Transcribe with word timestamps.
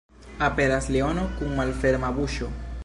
Aperas 0.45 0.87
leono 0.95 1.27
kun 1.37 1.55
malferma 1.61 2.13
buŝo. 2.19 2.53